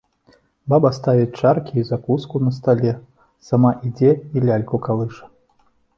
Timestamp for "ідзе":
3.91-4.11